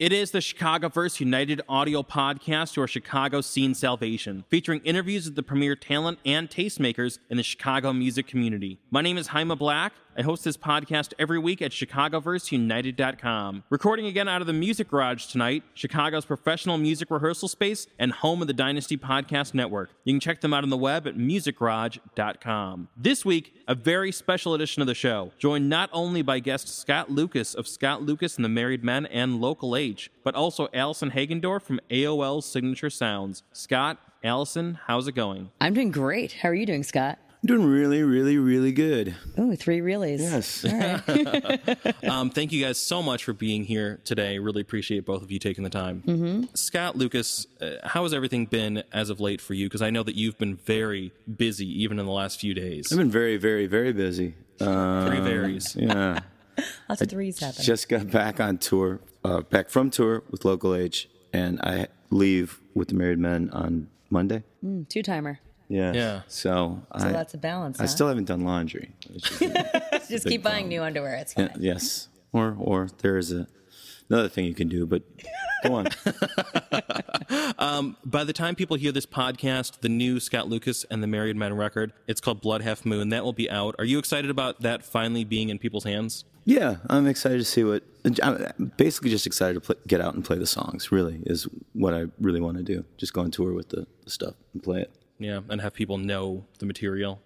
It 0.00 0.14
is 0.14 0.30
the 0.30 0.38
Chicagoverse 0.38 1.20
United 1.20 1.60
audio 1.68 2.02
podcast, 2.02 2.74
your 2.74 2.88
Chicago 2.88 3.42
scene 3.42 3.74
salvation, 3.74 4.44
featuring 4.48 4.80
interviews 4.82 5.26
with 5.26 5.34
the 5.34 5.42
premier 5.42 5.76
talent 5.76 6.20
and 6.24 6.48
tastemakers 6.48 7.18
in 7.28 7.36
the 7.36 7.42
Chicago 7.42 7.92
music 7.92 8.26
community. 8.26 8.78
My 8.90 9.02
name 9.02 9.18
is 9.18 9.26
Jaime 9.26 9.54
Black. 9.56 9.92
I 10.16 10.22
host 10.22 10.42
this 10.44 10.56
podcast 10.56 11.12
every 11.18 11.38
week 11.38 11.62
at 11.62 11.70
ChicagoverseUnited.com. 11.70 13.62
Recording 13.70 14.06
again 14.06 14.28
out 14.28 14.40
of 14.40 14.46
the 14.46 14.52
Music 14.52 14.88
Garage 14.90 15.26
tonight, 15.26 15.62
Chicago's 15.74 16.24
professional 16.24 16.78
music 16.78 17.10
rehearsal 17.10 17.48
space 17.48 17.86
and 17.98 18.12
home 18.12 18.42
of 18.42 18.48
the 18.48 18.52
Dynasty 18.52 18.96
Podcast 18.96 19.54
Network. 19.54 19.90
You 20.04 20.12
can 20.12 20.20
check 20.20 20.40
them 20.40 20.52
out 20.52 20.64
on 20.64 20.70
the 20.70 20.76
web 20.76 21.06
at 21.06 21.16
MusicGarage.com. 21.16 22.88
This 22.96 23.24
week, 23.24 23.54
a 23.68 23.74
very 23.74 24.10
special 24.12 24.52
edition 24.54 24.82
of 24.82 24.88
the 24.88 24.94
show, 24.94 25.32
joined 25.38 25.68
not 25.68 25.88
only 25.92 26.22
by 26.22 26.40
guest 26.40 26.68
Scott 26.68 27.10
Lucas 27.10 27.54
of 27.54 27.68
Scott 27.68 28.02
Lucas 28.02 28.36
and 28.36 28.44
the 28.44 28.48
Married 28.48 28.82
Men 28.82 29.06
and 29.06 29.40
Local 29.40 29.76
H, 29.76 30.10
but 30.24 30.34
also 30.34 30.68
Allison 30.74 31.12
Hagendorf 31.12 31.62
from 31.62 31.80
AOL's 31.90 32.46
Signature 32.46 32.90
Sounds. 32.90 33.42
Scott, 33.52 33.98
Allison, 34.24 34.78
how's 34.86 35.06
it 35.08 35.14
going? 35.14 35.50
I'm 35.60 35.72
doing 35.74 35.90
great. 35.92 36.32
How 36.32 36.48
are 36.50 36.54
you 36.54 36.66
doing, 36.66 36.82
Scott? 36.82 37.18
I'm 37.42 37.46
doing 37.46 37.64
really, 37.64 38.02
really, 38.02 38.36
really 38.36 38.70
good. 38.72 39.14
Oh, 39.38 39.54
three 39.56 39.80
reallys. 39.80 40.18
Yes. 40.20 40.64
All 40.64 40.78
right. 40.78 41.78
Um, 42.10 42.28
thank 42.30 42.50
you 42.52 42.62
guys 42.64 42.78
so 42.78 43.02
much 43.02 43.24
for 43.24 43.32
being 43.32 43.64
here 43.64 44.00
today. 44.04 44.38
Really 44.38 44.60
appreciate 44.62 45.06
both 45.06 45.22
of 45.22 45.30
you 45.30 45.38
taking 45.38 45.62
the 45.64 45.70
time. 45.70 46.02
Mm-hmm. 46.06 46.44
Scott 46.54 46.96
Lucas, 46.96 47.46
uh, 47.60 47.76
how 47.84 48.02
has 48.02 48.12
everything 48.12 48.46
been 48.46 48.82
as 48.92 49.10
of 49.10 49.20
late 49.20 49.40
for 49.40 49.54
you? 49.54 49.66
Because 49.66 49.80
I 49.80 49.90
know 49.90 50.02
that 50.02 50.16
you've 50.16 50.36
been 50.38 50.56
very 50.56 51.12
busy, 51.36 51.66
even 51.82 51.98
in 51.98 52.06
the 52.06 52.12
last 52.12 52.40
few 52.40 52.52
days. 52.52 52.90
I've 52.92 52.98
been 52.98 53.10
very, 53.10 53.36
very, 53.36 53.66
very 53.66 53.92
busy. 53.92 54.34
Uh, 54.60 55.08
Three 55.08 55.20
varies. 55.20 55.76
yeah. 55.76 56.20
Lots 56.88 57.00
of 57.00 57.08
threes 57.08 57.38
happen. 57.38 57.62
Just 57.62 57.88
got 57.88 58.10
back 58.10 58.40
on 58.40 58.58
tour, 58.58 59.00
uh, 59.24 59.40
back 59.42 59.70
from 59.70 59.88
tour 59.90 60.24
with 60.30 60.44
Local 60.44 60.74
H, 60.74 61.08
and 61.32 61.60
I 61.62 61.86
leave 62.10 62.60
with 62.74 62.88
the 62.88 62.94
Married 62.94 63.18
Men 63.18 63.48
on 63.50 63.88
Monday. 64.10 64.42
Two 64.88 65.02
timer. 65.02 65.38
Yeah. 65.70 65.92
Yeah. 65.94 66.20
So, 66.26 66.82
So 66.98 67.06
I, 67.06 67.10
lots 67.12 67.32
of 67.32 67.40
balance. 67.40 67.78
I 67.78 67.84
huh? 67.84 67.88
still 67.88 68.08
haven't 68.08 68.24
done 68.26 68.44
laundry. 68.44 68.92
which 69.08 69.30
is- 69.30 69.38
just 70.08 70.26
keep 70.26 70.42
buying 70.42 70.64
problem. 70.64 70.68
new 70.68 70.82
underwear. 70.82 71.14
It's 71.14 71.32
fine. 71.32 71.46
yeah, 71.60 71.72
yes. 71.74 72.08
Or, 72.32 72.56
or 72.58 72.88
there 72.98 73.16
is 73.16 73.32
a 73.32 73.46
another 74.08 74.28
thing 74.28 74.44
you 74.44 74.54
can 74.54 74.68
do, 74.68 74.84
but 74.86 75.02
go 75.64 75.74
on. 75.74 75.86
Um, 77.58 77.96
by 78.04 78.24
the 78.24 78.32
time 78.32 78.54
people 78.54 78.76
hear 78.76 78.90
this 78.90 79.06
podcast, 79.06 79.80
the 79.82 79.88
new 79.88 80.18
Scott 80.18 80.48
Lucas 80.48 80.84
and 80.90 81.02
the 81.02 81.06
Married 81.06 81.36
Men 81.36 81.54
record, 81.54 81.92
it's 82.08 82.20
called 82.20 82.40
Blood 82.40 82.62
Half 82.62 82.84
Moon. 82.86 83.10
That 83.10 83.22
will 83.22 83.32
be 83.34 83.50
out. 83.50 83.74
Are 83.78 83.84
you 83.84 83.98
excited 83.98 84.30
about 84.30 84.62
that 84.62 84.84
finally 84.84 85.24
being 85.24 85.50
in 85.50 85.58
people's 85.58 85.84
hands? 85.84 86.24
Yeah, 86.44 86.76
I'm 86.88 87.06
excited 87.06 87.38
to 87.38 87.44
see 87.44 87.62
what. 87.62 87.84
I'm 88.22 88.72
basically 88.78 89.10
just 89.10 89.26
excited 89.26 89.54
to 89.54 89.60
play, 89.60 89.76
get 89.86 90.00
out 90.00 90.14
and 90.14 90.24
play 90.24 90.38
the 90.38 90.46
songs. 90.46 90.90
Really, 90.90 91.20
is 91.26 91.46
what 91.74 91.92
I 91.94 92.06
really 92.18 92.40
want 92.40 92.56
to 92.56 92.62
do. 92.64 92.84
Just 92.96 93.12
go 93.12 93.20
on 93.20 93.30
tour 93.30 93.52
with 93.52 93.68
the, 93.68 93.86
the 94.04 94.10
stuff 94.10 94.34
and 94.54 94.62
play 94.62 94.80
it. 94.80 94.90
Yeah, 95.20 95.40
and 95.48 95.60
have 95.60 95.74
people 95.74 95.98
know 95.98 96.46
the 96.58 96.66
material. 96.66 97.20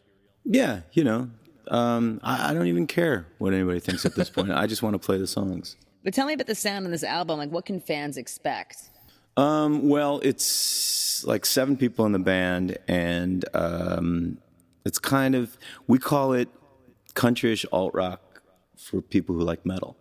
Yeah, 0.45 0.81
you 0.93 1.05
know, 1.05 1.31
um, 1.69 2.21
I, 2.23 2.51
I 2.51 2.55
don't 2.55 2.67
even 2.67 2.87
care 2.87 3.27
what 3.39 3.55
anybody 3.55 3.81
thinks 3.81 4.05
at 4.05 4.15
this 4.15 4.29
point. 4.29 4.51
I 4.51 4.67
just 4.67 4.83
want 4.83 4.95
to 4.95 4.99
play 4.99 5.17
the 5.17 5.27
songs. 5.27 5.77
But 6.03 6.13
tell 6.13 6.27
me 6.27 6.35
about 6.35 6.49
the 6.49 6.55
sound 6.55 6.85
on 6.85 6.91
this 6.91 7.05
album. 7.05 7.39
Like, 7.39 7.51
what 7.51 7.65
can 7.65 7.81
fans 7.81 8.19
expect? 8.19 8.91
Um, 9.37 9.89
well, 9.89 10.21
it's 10.23 11.25
like 11.25 11.47
seven 11.47 11.77
people 11.77 12.05
in 12.05 12.13
the 12.13 12.19
band, 12.19 12.77
and 12.89 13.45
um, 13.55 14.39
it's 14.85 14.99
kind 14.99 15.35
of 15.35 15.57
we 15.87 15.99
call 15.99 16.35
it 16.35 16.49
countryish 17.15 17.65
alt 17.73 17.95
rock 17.95 18.43
for 18.77 19.01
people 19.01 19.35
who 19.35 19.43
like 19.43 19.65
metal. 19.65 19.97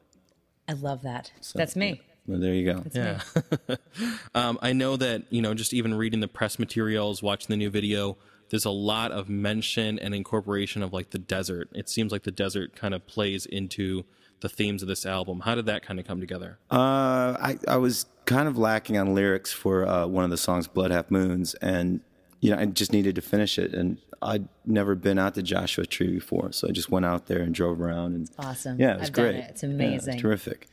I 0.68 0.74
love 0.74 1.04
that. 1.04 1.32
That's 1.54 1.76
me. 1.76 2.02
Well, 2.26 2.40
there 2.40 2.54
you 2.54 2.74
go. 2.74 2.84
Yeah. 2.94 3.22
um, 4.36 4.58
I 4.62 4.74
know 4.74 4.98
that, 4.98 5.24
you 5.30 5.42
know, 5.42 5.54
just 5.54 5.74
even 5.74 5.94
reading 5.94 6.20
the 6.20 6.28
press 6.28 6.58
materials, 6.60 7.22
watching 7.22 7.48
the 7.50 7.58
new 7.58 7.70
video, 7.70 8.18
there's 8.50 8.66
a 8.66 8.70
lot 8.72 9.12
of 9.12 9.30
mention 9.30 10.00
and 10.00 10.14
incorporation 10.14 10.84
of 10.84 10.94
like 10.94 11.10
the 11.12 11.20
desert. 11.20 11.70
It 11.74 11.90
seems 11.90 12.12
like 12.12 12.24
the 12.24 12.32
desert 12.32 12.76
kind 12.76 12.94
of 12.94 13.06
plays 13.08 13.46
into 13.46 14.04
the 14.42 14.50
themes 14.50 14.82
of 14.82 14.88
this 14.88 15.06
album. 15.06 15.40
How 15.42 15.56
did 15.56 15.66
that 15.68 15.84
kind 15.86 16.00
of 16.00 16.06
come 16.08 16.20
together? 16.20 16.60
Uh, 16.70 17.38
I, 17.40 17.58
I 17.68 17.78
was 17.78 18.06
kind 18.26 18.48
of 18.48 18.58
lacking 18.58 18.98
on 18.98 19.16
lyrics 19.16 19.52
for 19.54 19.88
uh, 19.88 20.06
one 20.08 20.24
of 20.24 20.30
the 20.30 20.38
songs, 20.38 20.68
Blood 20.68 20.92
Half 20.92 21.10
Moons, 21.12 21.54
and 21.56 22.02
you 22.42 22.52
know 22.52 22.58
I 22.60 22.66
just 22.66 22.92
needed 22.92 23.16
to 23.16 23.22
finish 23.22 23.58
it. 23.58 23.74
And 23.74 23.98
I'd 24.22 24.48
never 24.66 24.96
been 24.96 25.18
out 25.18 25.34
to 25.36 25.42
Joshua 25.44 25.86
Tree 25.86 26.12
before, 26.12 26.52
so 26.52 26.68
I 26.68 26.72
just 26.72 26.90
went 26.90 27.06
out 27.06 27.28
there 27.28 27.40
and 27.42 27.56
drove 27.56 27.80
around. 27.82 28.16
And 28.16 28.30
Awesome. 28.38 28.80
yeah, 28.80 28.96
it 28.96 29.00
was 29.00 29.08
I've 29.10 29.14
done 29.16 29.26
great. 29.32 29.36
it. 29.36 29.50
It's 29.52 29.64
Yeah, 29.64 29.70
amazing. 29.70 30.20
terrific. 30.20 30.68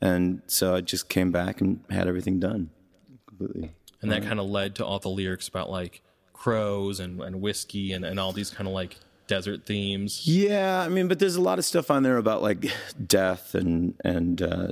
And 0.00 0.42
so 0.46 0.74
I 0.74 0.82
just 0.82 1.08
came 1.08 1.32
back 1.32 1.60
and 1.62 1.80
had 1.88 2.08
everything 2.08 2.38
done 2.40 2.70
And 4.02 4.12
that 4.12 4.22
kind 4.22 4.38
of 4.38 4.46
led 4.46 4.74
to 4.76 4.84
all 4.84 4.98
the 4.98 5.08
lyrics 5.08 5.48
about 5.48 5.70
like 5.70 6.02
crows 6.32 7.00
and, 7.00 7.20
and 7.22 7.40
whiskey 7.40 7.92
and, 7.92 8.04
and 8.04 8.20
all 8.20 8.32
these 8.32 8.50
kind 8.50 8.68
of 8.68 8.74
like 8.74 8.98
desert 9.26 9.64
themes. 9.64 10.26
Yeah, 10.26 10.80
I 10.80 10.88
mean, 10.88 11.08
but 11.08 11.18
there's 11.18 11.36
a 11.36 11.40
lot 11.40 11.58
of 11.58 11.64
stuff 11.64 11.90
on 11.90 12.02
there 12.02 12.18
about 12.18 12.42
like 12.42 12.66
death 13.06 13.54
and 13.54 13.94
and 14.04 14.42
uh, 14.42 14.68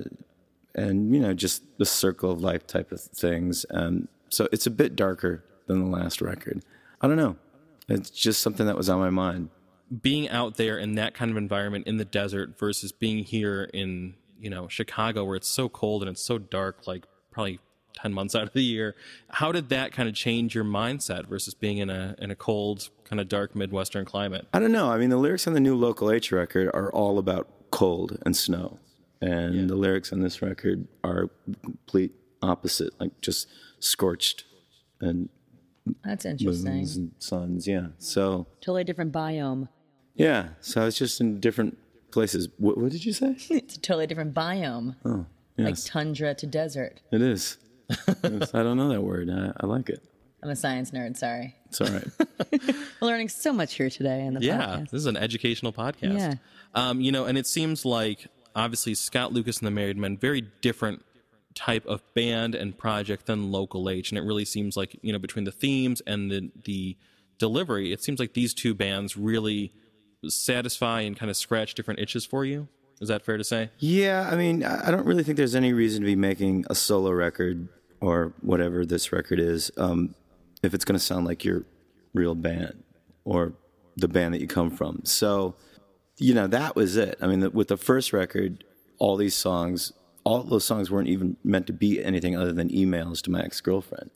and 0.75 1.15
you 1.15 1.21
know 1.21 1.33
just 1.33 1.63
the 1.79 1.87
circle 1.87 2.31
of 2.31 2.43
life 2.43 2.67
type 2.67 2.93
of 2.93 3.01
things. 3.01 3.65
Um, 3.71 4.09
so 4.29 4.49
it's 4.53 4.67
a 4.67 4.71
bit 4.71 4.97
darker 4.97 5.45
than 5.67 5.85
the 5.85 5.91
last 5.91 6.21
record. 6.21 6.63
I 7.01 7.07
don't 7.09 7.17
know. 7.17 7.37
It's 7.89 8.11
just 8.11 8.43
something 8.43 8.67
that 8.67 8.77
was 8.77 8.89
on 8.91 8.99
my 8.99 9.11
mind. 9.11 9.49
being 10.03 10.29
out 10.29 10.57
there 10.57 10.79
in 10.79 10.95
that 10.97 11.15
kind 11.15 11.31
of 11.31 11.37
environment 11.37 11.87
in 11.87 11.97
the 11.97 12.05
desert 12.05 12.59
versus 12.59 12.93
being 12.93 13.25
here 13.25 13.65
in 13.75 14.15
you 14.39 14.51
know 14.51 14.69
Chicago 14.69 15.25
where 15.25 15.37
it's 15.37 15.49
so 15.49 15.69
cold 15.69 16.03
and 16.03 16.11
it's 16.11 16.23
so 16.23 16.39
dark 16.39 16.87
like 16.87 17.07
probably 17.31 17.59
10 17.95 18.13
months 18.13 18.35
out 18.35 18.45
of 18.45 18.53
the 18.53 18.63
year 18.63 18.95
how 19.31 19.53
did 19.53 19.69
that 19.69 19.93
kind 19.93 20.09
of 20.09 20.15
change 20.15 20.55
your 20.55 20.65
mindset 20.65 21.27
versus 21.27 21.55
being 21.55 21.79
in 21.79 21.91
a 21.91 22.15
in 22.19 22.31
a 22.31 22.35
cold 22.37 22.89
kind 23.05 23.21
of 23.21 23.29
dark 23.29 23.55
midwestern 23.55 24.05
climate 24.05 24.47
I 24.53 24.59
don't 24.59 24.73
know. 24.73 24.91
I 24.91 24.97
mean, 24.99 25.11
the 25.11 25.17
lyrics 25.19 25.47
on 25.47 25.53
the 25.53 25.61
new 25.61 25.75
Local 25.77 26.11
H 26.11 26.33
record 26.33 26.69
are 26.75 26.91
all 26.93 27.19
about 27.19 27.49
cold 27.71 28.19
and 28.25 28.35
snow, 28.37 28.79
and 29.21 29.69
the 29.69 29.75
lyrics 29.77 30.13
on 30.13 30.21
this 30.21 30.41
record 30.43 30.89
are 31.05 31.29
complete 31.63 32.13
opposite, 32.43 32.93
like 32.99 33.21
just 33.21 33.47
scorched 33.81 34.45
and 35.01 35.29
That's 36.05 36.25
interesting. 36.25 36.73
and 36.73 37.13
suns. 37.19 37.67
Yeah. 37.69 37.89
So 37.99 38.47
Totally 38.61 38.85
different 38.85 39.13
biome. 39.13 39.69
Yeah, 40.15 40.49
so 40.61 40.87
it's 40.87 40.97
just 40.99 41.21
in 41.21 41.41
different 41.41 41.77
places. 42.11 42.49
What, 42.59 42.79
what 42.79 42.93
did 42.93 43.05
you 43.05 43.13
say? 43.13 43.37
It's 43.51 43.77
a 43.77 43.81
totally 43.81 44.07
different 44.07 44.33
biome. 44.35 44.97
Oh, 45.05 45.27
yes. 45.57 45.67
Like 45.67 45.77
tundra 45.93 46.35
to 46.35 46.47
desert. 46.47 47.01
it 47.11 47.21
is. 47.23 47.59
Yes, 47.89 48.55
I 48.55 48.63
don't 48.63 48.77
know 48.77 48.89
that 48.89 49.03
word. 49.03 49.31
I, 49.31 49.53
I 49.61 49.67
like 49.67 49.89
it. 49.89 50.03
I'm 50.43 50.51
a 50.51 50.57
science 50.57 50.91
nerd. 50.91 51.17
Sorry. 51.17 51.55
It's 51.67 51.81
all 51.81 51.87
right. 51.89 52.09
We're 53.01 53.07
learning 53.09 53.29
so 53.29 53.53
much 53.53 53.75
here 53.75 53.89
today 53.91 54.25
in 54.27 54.35
the 54.35 54.41
yeah 54.41 54.59
podcast. 54.79 54.91
this 54.91 54.99
is 55.01 55.07
an 55.07 55.17
educational 55.17 55.73
podcast 55.73 56.19
Yeah. 56.19 56.35
um 56.75 57.01
you 57.01 57.13
know 57.13 57.25
and 57.27 57.39
it 57.39 57.47
seems 57.47 57.85
like 57.85 58.27
obviously 58.57 58.95
Scott 58.95 59.33
Lucas 59.33 59.59
and 59.59 59.67
the 59.67 59.71
Married 59.71 59.97
Men 59.97 60.17
very 60.19 60.41
different 60.61 61.05
type 61.55 61.87
of 61.87 62.03
band 62.15 62.55
and 62.57 62.77
project 62.77 63.27
than 63.27 63.53
Local 63.53 63.89
H 63.89 64.11
and 64.11 64.19
it 64.19 64.23
really 64.23 64.45
seems 64.45 64.77
like 64.77 64.97
you 65.03 65.13
know 65.13 65.19
between 65.19 65.45
the 65.45 65.53
themes 65.53 66.03
and 66.07 66.31
the 66.31 66.51
the 66.65 66.97
delivery 67.39 67.93
it 67.93 68.03
seems 68.03 68.19
like 68.19 68.35
these 68.35 68.53
two 68.53 68.75
bands 68.75 69.17
really 69.17 69.73
satisfy 70.29 71.01
and 71.03 71.17
kind 71.17 71.31
of 71.31 71.37
scratch 71.37 71.75
different 71.75 72.01
itches 72.01 72.25
for 72.25 72.45
you 72.45 72.69
is 73.03 73.09
that 73.09 73.25
fair 73.25 73.37
to 73.37 73.45
say 73.45 73.69
yeah, 73.79 74.29
I 74.31 74.37
mean, 74.37 74.65
I 74.65 74.91
don't 74.91 75.05
really 75.05 75.25
think 75.25 75.37
there's 75.37 75.57
any 75.57 75.73
reason 75.73 76.01
to 76.01 76.07
be 76.07 76.17
making 76.17 76.65
a 76.71 76.75
solo 76.75 77.11
record 77.11 77.69
or 78.01 78.33
whatever 78.41 78.87
this 78.87 79.13
record 79.13 79.39
is 79.39 79.71
um, 79.77 80.15
if 80.63 80.73
it's 80.73 80.85
going 80.85 80.99
to 80.99 81.05
sound 81.05 81.27
like 81.27 81.45
your 81.45 81.65
real 82.15 82.35
band 82.35 82.83
or 83.25 83.53
the 83.97 84.09
band 84.09 84.35
that 84.35 84.41
you 84.41 84.47
come 84.47 84.71
from. 84.71 85.01
So, 85.05 85.57
you 86.19 86.35
know, 86.35 86.47
that 86.47 86.77
was 86.77 86.97
it. 86.97 87.19
I 87.21 87.27
mean, 87.27 87.41
the, 87.41 87.51
with 87.51 87.69
the 87.69 87.77
first 87.77 88.13
record, 88.13 88.65
all 88.99 89.17
these 89.17 89.35
songs, 89.35 89.93
all 90.25 90.43
those 90.43 90.65
songs 90.65 90.91
weren't 90.91 91.09
even 91.09 91.37
meant 91.45 91.67
to 91.67 91.73
be 91.73 92.03
anything 92.03 92.37
other 92.37 92.53
than 92.53 92.69
emails 92.71 93.21
to 93.23 93.31
my 93.31 93.41
ex 93.43 93.61
girlfriend. 93.61 94.11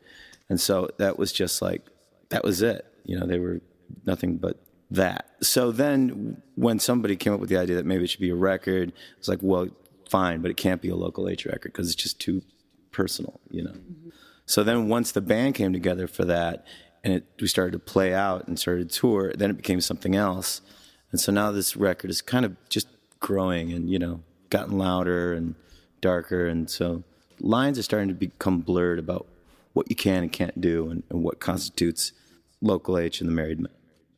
And 0.48 0.60
so 0.60 0.88
that 0.98 1.18
was 1.18 1.32
just 1.32 1.60
like, 1.60 1.82
that 2.30 2.44
was 2.44 2.62
it. 2.62 2.86
You 3.04 3.18
know, 3.18 3.26
they 3.26 3.38
were 3.38 3.60
nothing 4.04 4.36
but 4.36 4.60
that. 4.90 5.30
So 5.42 5.72
then 5.72 6.42
when 6.54 6.78
somebody 6.78 7.16
came 7.16 7.32
up 7.32 7.40
with 7.40 7.48
the 7.48 7.56
idea 7.56 7.76
that 7.76 7.86
maybe 7.86 8.04
it 8.04 8.10
should 8.10 8.20
be 8.20 8.30
a 8.30 8.36
record, 8.36 8.92
it's 9.18 9.28
like, 9.28 9.40
well, 9.42 9.68
fine, 10.08 10.40
but 10.40 10.50
it 10.50 10.56
can't 10.56 10.80
be 10.80 10.88
a 10.88 10.96
local 10.96 11.28
H 11.28 11.46
record 11.46 11.72
because 11.72 11.90
it's 11.90 12.00
just 12.00 12.20
too 12.20 12.42
personal, 12.92 13.40
you 13.50 13.62
know. 13.62 13.72
Mm-hmm. 13.72 14.10
So 14.46 14.62
then 14.62 14.88
once 14.88 15.10
the 15.12 15.20
band 15.20 15.56
came 15.56 15.72
together 15.72 16.06
for 16.06 16.24
that 16.24 16.64
and 17.02 17.14
it, 17.14 17.26
we 17.40 17.48
started 17.48 17.72
to 17.72 17.78
play 17.78 18.14
out 18.14 18.46
and 18.46 18.58
started 18.58 18.90
to 18.90 19.00
tour, 19.00 19.32
then 19.36 19.50
it 19.50 19.56
became 19.56 19.80
something 19.80 20.14
else. 20.14 20.60
And 21.10 21.20
so 21.20 21.32
now 21.32 21.50
this 21.50 21.76
record 21.76 22.10
is 22.10 22.22
kind 22.22 22.44
of 22.44 22.56
just 22.68 22.88
growing 23.20 23.72
and, 23.72 23.90
you 23.90 23.98
know, 23.98 24.22
gotten 24.50 24.78
louder 24.78 25.32
and 25.32 25.56
darker. 26.00 26.46
And 26.46 26.70
so 26.70 27.02
lines 27.40 27.78
are 27.78 27.82
starting 27.82 28.08
to 28.08 28.14
become 28.14 28.60
blurred 28.60 28.98
about 28.98 29.26
what 29.72 29.90
you 29.90 29.96
can 29.96 30.22
and 30.22 30.32
can't 30.32 30.60
do 30.60 30.90
and, 30.90 31.02
and 31.10 31.22
what 31.22 31.40
constitutes 31.40 32.12
local 32.60 32.98
H 32.98 33.20
and 33.20 33.28
the 33.28 33.34
married 33.34 33.60
men. 33.60 33.72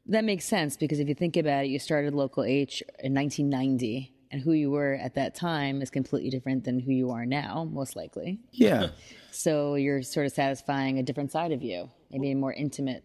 That 0.09 0.25
makes 0.25 0.47
sense 0.47 0.77
because 0.77 1.01
if 1.01 1.09
you 1.09 1.15
think 1.15 1.37
about 1.37 1.65
it, 1.65 1.69
you 1.69 1.79
started 1.79 2.15
Local 2.15 2.43
H 2.43 2.83
in 2.99 3.15
1990 3.15 4.13
and 4.31 4.41
who 4.41 4.53
you 4.53 4.71
were 4.71 4.95
at 4.95 5.15
that 5.15 5.35
time 5.35 5.83
is 5.83 5.91
completely 5.91 6.31
different 6.31 6.65
than 6.65 6.81
who 6.81 6.93
you 6.93 7.11
are 7.11 7.27
now, 7.27 7.69
most 7.71 7.97
likely. 7.97 8.41
Yeah. 8.53 8.89
So 9.31 9.77
you're 9.77 10.03
sort 10.03 10.27
of 10.27 10.33
satisfying 10.33 10.99
a 10.99 11.03
different 11.03 11.31
side 11.31 11.53
of 11.53 11.63
you, 11.63 11.91
maybe 12.11 12.33
a 12.33 12.35
more 12.35 12.53
intimate. 12.53 13.05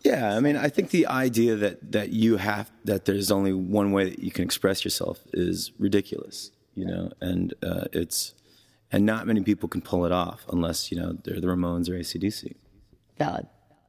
Yeah, 0.00 0.36
I 0.36 0.40
mean, 0.40 0.56
I 0.56 0.68
think 0.68 0.90
the 0.90 1.06
idea 1.06 1.54
that 1.56 1.92
that 1.92 2.10
you 2.10 2.36
have 2.36 2.70
that 2.84 3.06
there's 3.06 3.30
only 3.30 3.54
one 3.54 3.92
way 3.92 4.10
that 4.10 4.18
you 4.18 4.30
can 4.30 4.44
express 4.44 4.84
yourself 4.84 5.20
is 5.32 5.70
ridiculous, 5.78 6.50
you 6.74 6.84
know, 6.84 7.12
and 7.22 7.54
uh, 7.62 7.84
it's 7.92 8.34
and 8.90 9.06
not 9.06 9.26
many 9.26 9.40
people 9.40 9.68
can 9.68 9.80
pull 9.80 10.04
it 10.04 10.12
off 10.12 10.44
unless 10.52 10.90
you 10.90 11.00
know 11.00 11.16
they're 11.24 11.40
the 11.40 11.46
Ramones 11.46 11.88
or 11.88 11.92
ACDC. 11.92 12.54
Valid. 13.16 13.46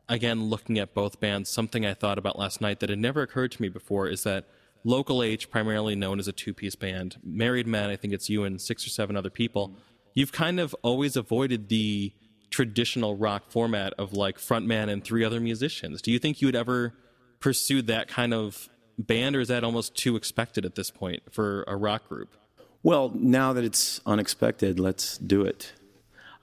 Again, 0.10 0.46
looking 0.46 0.78
at 0.80 0.94
both 0.94 1.20
bands, 1.20 1.50
something 1.50 1.86
I 1.86 1.94
thought 1.94 2.18
about 2.18 2.38
last 2.38 2.62
night 2.62 2.80
that 2.82 2.90
had 2.90 3.00
never 3.00 3.22
occurred 3.22 3.52
to 3.54 3.62
me 3.62 3.70
before 3.70 4.08
is 4.08 4.24
that 4.24 4.46
Local 4.84 5.24
H, 5.24 5.50
primarily 5.50 5.96
known 5.96 6.20
as 6.20 6.28
a 6.28 6.34
two 6.34 6.54
piece 6.54 6.76
band, 6.76 7.18
Married 7.24 7.68
Men, 7.68 7.90
I 7.90 7.96
think 7.96 8.14
it's 8.14 8.30
you 8.30 8.44
and 8.44 8.60
six 8.60 8.86
or 8.86 8.90
seven 8.90 9.16
other 9.16 9.30
people, 9.30 9.78
you've 10.14 10.34
kind 10.34 10.60
of 10.60 10.76
always 10.82 11.16
avoided 11.16 11.70
the 11.70 12.14
traditional 12.50 13.16
rock 13.16 13.50
format 13.50 13.94
of 13.98 14.14
like 14.14 14.38
frontman 14.38 14.90
and 14.90 15.04
three 15.04 15.24
other 15.24 15.40
musicians. 15.40 16.02
Do 16.02 16.12
you 16.12 16.20
think 16.20 16.42
you 16.42 16.48
would 16.48 16.56
ever 16.56 16.94
pursue 17.40 17.82
that 17.84 18.08
kind 18.08 18.34
of 18.34 18.70
band, 18.98 19.36
or 19.36 19.40
is 19.40 19.48
that 19.48 19.64
almost 19.64 19.96
too 19.96 20.16
expected 20.16 20.66
at 20.66 20.76
this 20.76 20.92
point 20.92 21.24
for 21.32 21.64
a 21.68 21.76
rock 21.76 22.08
group? 22.08 22.36
Well, 22.84 23.12
now 23.16 23.54
that 23.54 23.64
it's 23.64 24.02
unexpected, 24.06 24.80
let's 24.80 25.18
do 25.18 25.44
it. 25.44 25.72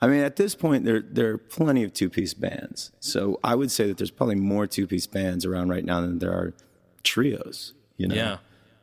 I 0.02 0.06
mean, 0.06 0.20
at 0.20 0.36
this 0.36 0.54
point, 0.54 0.84
there 0.84 1.00
there 1.00 1.32
are 1.32 1.38
plenty 1.38 1.84
of 1.84 1.92
two 1.92 2.08
piece 2.08 2.34
bands. 2.34 2.90
So 3.00 3.38
I 3.44 3.54
would 3.54 3.70
say 3.70 3.86
that 3.88 3.98
there's 3.98 4.10
probably 4.10 4.36
more 4.36 4.66
two 4.66 4.86
piece 4.86 5.06
bands 5.06 5.44
around 5.44 5.68
right 5.68 5.84
now 5.84 6.00
than 6.00 6.18
there 6.18 6.32
are 6.32 6.54
trios. 7.02 7.74
You 7.96 8.08
know. 8.08 8.14
Yeah. 8.14 8.36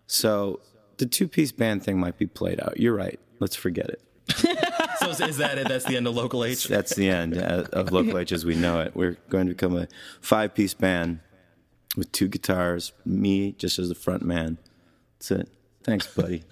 So 0.06 0.60
the 0.98 1.06
two 1.06 1.28
piece 1.28 1.52
band 1.52 1.84
thing 1.84 2.00
might 2.00 2.18
be 2.18 2.28
played 2.28 2.60
out. 2.62 2.80
You're 2.80 2.96
right. 2.96 3.20
Let's 3.40 3.56
forget 3.56 3.90
it. 3.90 4.02
So 5.16 5.26
is, 5.26 5.38
that 5.38 5.58
it? 5.58 5.70
That's 5.70 5.86
the 5.86 5.96
end 5.96 6.06
of 6.08 6.16
Local 6.16 6.44
H? 6.44 6.68
That's 6.68 6.94
the 6.96 7.10
end 7.10 7.38
uh, 7.38 7.66
of 7.72 7.92
Local 7.92 8.18
H 8.18 8.32
as 8.32 8.44
we 8.44 8.56
know 8.56 8.82
it. 8.82 8.96
We're 8.96 9.18
going 9.30 9.48
to 9.48 9.54
become 9.54 9.78
a 9.78 9.88
five 10.20 10.54
piece 10.54 10.74
band 10.74 11.20
with 11.96 12.12
two 12.12 12.28
guitars, 12.28 12.92
me 13.06 13.54
just 13.54 13.80
as 13.80 13.90
the 13.90 13.96
front 13.96 14.24
man. 14.24 14.58
That's 15.14 15.32
it. 15.32 15.50
Thanks, 15.84 16.14
buddy. 16.14 16.44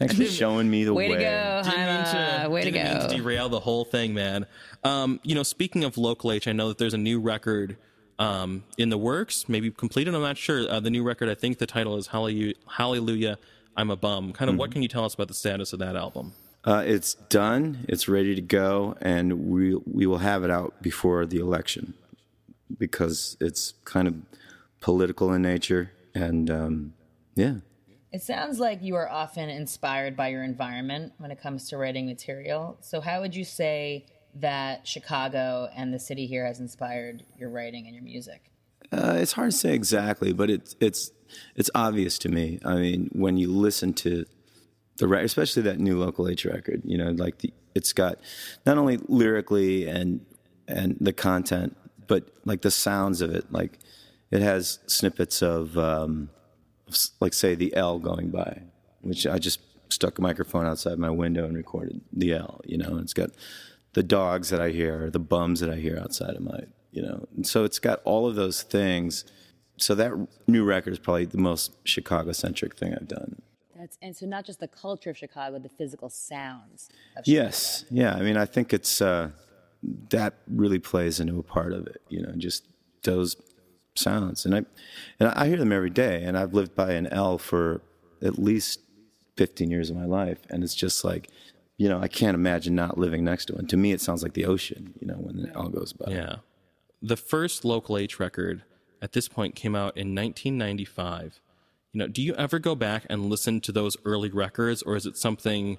Thanks 0.00 0.16
for 0.16 0.24
showing 0.24 0.68
me 0.68 0.82
the 0.84 0.92
Way 0.94 1.10
way. 1.10 1.16
to 1.18 1.22
go, 1.22 1.60
Didn't 1.62 1.78
mean 1.78 2.04
Jaime. 2.04 2.42
to, 2.44 2.50
Way 2.50 2.62
to 2.64 2.70
didn't 2.70 2.84
mean 2.90 3.00
go. 3.02 3.08
to 3.08 3.16
derail 3.16 3.48
the 3.48 3.60
whole 3.60 3.84
thing, 3.84 4.12
man. 4.14 4.46
Um, 4.82 5.20
you 5.22 5.34
know, 5.34 5.42
speaking 5.42 5.84
of 5.84 5.96
local 5.98 6.32
H, 6.32 6.48
I 6.48 6.52
know 6.52 6.68
that 6.68 6.78
there's 6.78 6.94
a 6.94 6.98
new 6.98 7.20
record 7.20 7.76
um, 8.18 8.64
in 8.78 8.88
the 8.88 8.98
works, 8.98 9.46
maybe 9.48 9.70
completed. 9.70 10.14
I'm 10.14 10.22
not 10.22 10.38
sure. 10.38 10.68
Uh, 10.68 10.80
the 10.80 10.90
new 10.90 11.02
record, 11.02 11.28
I 11.28 11.34
think 11.34 11.58
the 11.58 11.66
title 11.66 11.96
is 11.96 12.08
Hallelujah, 12.08 12.54
Hallelujah 12.66 13.38
I'm 13.76 13.90
a 13.90 13.96
Bum. 13.96 14.32
Kind 14.32 14.50
of 14.50 14.56
what 14.56 14.72
can 14.72 14.82
you 14.82 14.88
tell 14.88 15.04
us 15.04 15.14
about 15.14 15.28
the 15.28 15.34
status 15.34 15.72
of 15.72 15.78
that 15.78 15.96
album? 15.96 16.32
Uh, 16.64 16.82
it's 16.86 17.14
done. 17.14 17.84
It's 17.88 18.08
ready 18.08 18.34
to 18.34 18.42
go, 18.42 18.96
and 19.00 19.48
we 19.50 19.74
we 19.86 20.06
will 20.06 20.18
have 20.18 20.44
it 20.44 20.50
out 20.50 20.82
before 20.82 21.24
the 21.24 21.38
election 21.38 21.94
because 22.78 23.36
it's 23.40 23.74
kind 23.84 24.06
of 24.08 24.14
political 24.80 25.32
in 25.32 25.42
nature, 25.42 25.92
and 26.14 26.50
um, 26.50 26.92
yeah. 27.34 27.56
It 28.12 28.22
sounds 28.22 28.58
like 28.58 28.82
you 28.82 28.96
are 28.96 29.08
often 29.08 29.48
inspired 29.48 30.16
by 30.16 30.28
your 30.28 30.42
environment 30.42 31.12
when 31.18 31.30
it 31.30 31.40
comes 31.40 31.68
to 31.68 31.76
writing 31.76 32.06
material. 32.06 32.76
So, 32.80 33.00
how 33.00 33.20
would 33.20 33.36
you 33.36 33.44
say 33.44 34.06
that 34.34 34.86
Chicago 34.86 35.68
and 35.76 35.94
the 35.94 35.98
city 35.98 36.26
here 36.26 36.44
has 36.46 36.60
inspired 36.60 37.24
your 37.38 37.50
writing 37.50 37.86
and 37.86 37.94
your 37.94 38.04
music? 38.04 38.50
Uh, 38.92 39.14
it's 39.16 39.32
hard 39.32 39.52
to 39.52 39.56
say 39.56 39.74
exactly, 39.74 40.32
but 40.32 40.50
it's 40.50 40.74
it's 40.80 41.12
it's 41.54 41.70
obvious 41.74 42.18
to 42.18 42.28
me. 42.28 42.58
I 42.64 42.74
mean, 42.74 43.10
when 43.12 43.36
you 43.36 43.52
listen 43.52 43.92
to 43.94 44.24
the 44.96 45.06
re- 45.06 45.24
especially 45.24 45.62
that 45.62 45.78
new 45.78 45.96
local 45.98 46.28
H 46.28 46.44
record, 46.44 46.82
you 46.84 46.98
know, 46.98 47.10
like 47.10 47.38
the, 47.38 47.52
it's 47.76 47.92
got 47.92 48.18
not 48.66 48.76
only 48.76 48.98
lyrically 49.06 49.86
and 49.86 50.26
and 50.66 50.96
the 51.00 51.12
content, 51.12 51.76
but 52.08 52.28
like 52.44 52.62
the 52.62 52.70
sounds 52.72 53.20
of 53.20 53.32
it. 53.32 53.52
Like 53.52 53.78
it 54.30 54.42
has 54.42 54.80
snippets 54.86 55.42
of, 55.42 55.76
um, 55.76 56.30
like 57.20 57.32
say 57.32 57.54
the 57.54 57.74
L 57.74 57.98
going 57.98 58.30
by, 58.30 58.62
which 59.00 59.26
I 59.26 59.38
just 59.38 59.60
stuck 59.88 60.18
a 60.18 60.22
microphone 60.22 60.66
outside 60.66 60.98
my 60.98 61.10
window 61.10 61.44
and 61.44 61.56
recorded 61.56 62.00
the 62.12 62.34
L. 62.34 62.60
You 62.64 62.78
know, 62.78 62.88
and 62.88 63.00
it's 63.00 63.14
got 63.14 63.30
the 63.92 64.02
dogs 64.02 64.50
that 64.50 64.60
I 64.60 64.70
hear, 64.70 65.10
the 65.10 65.18
bums 65.18 65.60
that 65.60 65.70
I 65.70 65.76
hear 65.76 65.98
outside 65.98 66.36
of 66.36 66.42
my, 66.42 66.60
you 66.92 67.02
know, 67.02 67.26
and 67.34 67.46
so 67.46 67.64
it's 67.64 67.78
got 67.78 68.00
all 68.04 68.26
of 68.26 68.36
those 68.36 68.62
things. 68.62 69.24
So 69.76 69.94
that 69.94 70.12
new 70.46 70.64
record 70.64 70.92
is 70.92 70.98
probably 70.98 71.24
the 71.24 71.38
most 71.38 71.72
Chicago 71.84 72.32
centric 72.32 72.76
thing 72.76 72.94
I've 72.94 73.08
done. 73.08 73.42
That's 73.76 73.96
and 74.02 74.14
so 74.14 74.26
not 74.26 74.44
just 74.44 74.60
the 74.60 74.68
culture 74.68 75.10
of 75.10 75.16
Chicago, 75.16 75.58
the 75.58 75.70
physical 75.70 76.10
sounds. 76.10 76.90
Of 77.16 77.26
Yes, 77.26 77.86
yeah. 77.90 78.14
I 78.14 78.20
mean, 78.20 78.36
I 78.36 78.44
think 78.44 78.74
it's 78.74 79.00
uh, 79.00 79.30
that 80.10 80.34
really 80.48 80.78
plays 80.78 81.18
into 81.18 81.38
a 81.38 81.42
part 81.42 81.72
of 81.72 81.86
it. 81.86 82.02
You 82.10 82.20
know, 82.20 82.32
just 82.36 82.66
those 83.04 83.36
sounds, 84.00 84.44
and 84.44 84.54
I 84.54 84.62
and 85.18 85.28
I 85.28 85.46
hear 85.48 85.56
them 85.56 85.72
every 85.72 85.90
day. 85.90 86.22
And 86.24 86.36
I've 86.36 86.54
lived 86.54 86.74
by 86.74 86.92
an 86.92 87.06
L 87.08 87.38
for 87.38 87.82
at 88.22 88.38
least 88.38 88.80
fifteen 89.36 89.70
years 89.70 89.90
of 89.90 89.96
my 89.96 90.06
life, 90.06 90.38
and 90.48 90.64
it's 90.64 90.74
just 90.74 91.04
like, 91.04 91.30
you 91.76 91.88
know, 91.88 92.00
I 92.00 92.08
can't 92.08 92.34
imagine 92.34 92.74
not 92.74 92.98
living 92.98 93.24
next 93.24 93.46
to 93.46 93.54
one. 93.54 93.66
To 93.66 93.76
me, 93.76 93.92
it 93.92 94.00
sounds 94.00 94.22
like 94.22 94.34
the 94.34 94.46
ocean. 94.46 94.94
You 95.00 95.06
know, 95.06 95.14
when 95.14 95.42
the 95.42 95.52
L 95.54 95.68
goes 95.68 95.92
by. 95.92 96.12
Yeah. 96.12 96.36
The 97.02 97.16
first 97.16 97.64
Local 97.64 97.96
H 97.96 98.20
record 98.20 98.62
at 99.00 99.12
this 99.12 99.28
point 99.28 99.54
came 99.54 99.74
out 99.74 99.96
in 99.96 100.14
1995. 100.14 101.40
You 101.92 101.98
know, 101.98 102.06
do 102.06 102.22
you 102.22 102.34
ever 102.34 102.58
go 102.58 102.74
back 102.74 103.06
and 103.08 103.26
listen 103.26 103.60
to 103.62 103.72
those 103.72 103.96
early 104.04 104.30
records, 104.30 104.82
or 104.82 104.96
is 104.96 105.06
it 105.06 105.16
something 105.16 105.78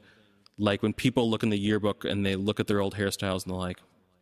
like 0.57 0.83
when 0.83 0.93
people 0.93 1.29
look 1.29 1.43
in 1.43 1.49
the 1.49 1.57
yearbook 1.57 2.05
and 2.05 2.25
they 2.25 2.35
look 2.35 2.59
at 2.59 2.67
their 2.67 2.81
old 2.81 2.95
hairstyles 2.95 3.43
and 3.43 3.53
they're 3.53 3.59
like, 3.59 3.79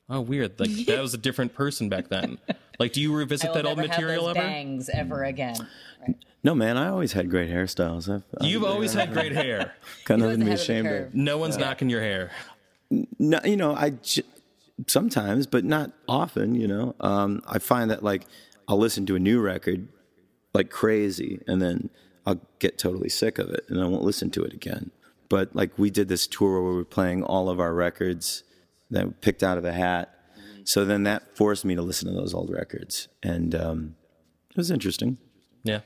"Oh, 0.10 0.22
weird! 0.22 0.60
Like 0.60 0.70
that 0.88 1.02
was 1.02 1.14
a 1.14 1.18
different 1.18 1.54
person 1.54 1.90
back 1.90 2.10
then." 2.10 2.38
like, 2.80 2.94
do 2.94 3.02
you 3.02 3.14
revisit 3.14 3.48
I 3.48 3.50
will 3.50 3.56
that 3.56 3.66
old 3.66 3.78
never 3.78 3.88
material 3.90 4.28
have 4.28 4.36
those 4.36 4.44
ever? 4.44 4.48
bangs 4.54 4.90
ever 4.90 5.24
again. 5.24 5.56
Right. 6.06 6.16
No, 6.44 6.56
man, 6.56 6.78
I 6.78 6.88
always 6.88 7.12
had 7.12 7.30
great 7.30 7.50
hairstyles. 7.50 8.08
I've, 8.14 8.24
I've 8.40 8.48
You've 8.48 8.64
always 8.64 8.94
had 8.94 9.12
great 9.12 9.32
hair. 9.44 9.74
got 10.06 10.16
He 10.16 10.22
nothing 10.22 10.40
was 10.40 10.40
be 10.40 10.42
ahead 10.42 10.42
of 10.42 10.48
the 10.48 10.54
ashamed 10.54 10.88
of. 11.08 11.14
No 11.16 11.38
one's 11.38 11.58
knocking 11.58 11.90
your 11.90 12.02
hair. 12.02 12.32
No, 13.20 13.40
you 13.44 13.58
know, 13.58 13.76
I 13.76 13.90
j- 13.92 14.24
sometimes, 14.88 15.46
but 15.48 15.64
not 15.66 15.92
often. 16.08 16.56
You 16.56 16.68
know, 16.68 16.96
um, 17.02 17.42
I 17.48 17.60
find 17.60 17.92
that 17.92 18.04
like 18.04 18.26
I'll 18.68 18.78
listen 18.80 19.06
to 19.08 19.16
a 19.16 19.20
new 19.20 19.42
record 19.42 19.88
like 20.54 20.70
crazy, 20.70 21.42
and 21.48 21.62
then 21.62 21.90
I'll 22.26 22.40
get 22.60 22.78
totally 22.78 23.10
sick 23.10 23.38
of 23.38 23.50
it, 23.50 23.66
and 23.70 23.80
I 23.82 23.86
won't 23.86 24.04
listen 24.04 24.32
to 24.32 24.44
it 24.44 24.54
again. 24.54 24.92
But 25.28 25.56
like 25.56 25.78
we 25.78 25.90
did 25.90 26.08
this 26.08 26.26
tour 26.26 26.54
where 26.62 26.72
we 26.72 26.78
were 26.78 26.86
playing 26.86 27.24
all 27.24 27.50
of 27.50 27.60
our 27.60 27.74
records 27.74 28.44
that 28.92 29.22
picked 29.22 29.44
out 29.44 29.58
of 29.58 29.66
a 29.66 29.74
hat. 29.74 30.16
So 30.64 30.86
then 30.86 31.04
that 31.04 31.36
forced 31.36 31.66
me 31.66 31.76
to 31.76 31.82
listen 31.82 32.08
to 32.10 32.14
those 32.14 32.34
old 32.34 32.50
records, 32.52 33.08
and 33.24 33.56
um, 33.56 33.96
it 34.52 34.58
was 34.58 34.72
interesting. 34.72 35.18
Yeah. 35.64 35.82